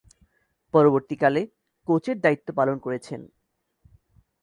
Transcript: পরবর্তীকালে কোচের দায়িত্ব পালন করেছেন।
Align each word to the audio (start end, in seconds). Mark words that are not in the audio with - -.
পরবর্তীকালে 0.73 1.41
কোচের 1.87 2.17
দায়িত্ব 2.21 2.47
পালন 2.55 2.77
করেছেন। 2.77 3.21